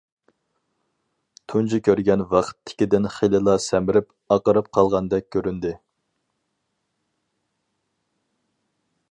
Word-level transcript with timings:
تۇنجى 1.51 1.79
كۆرگەن 1.87 2.23
ۋاقىتتىكىدىن 2.31 3.05
خېلىلا 3.17 3.55
سەمرىپ، 3.67 4.09
ئاقىرىپ 4.37 4.73
قالغاندەك 4.79 5.31
كۆرۈندى. 5.37 5.77